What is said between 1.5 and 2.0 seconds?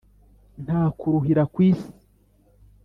ku isi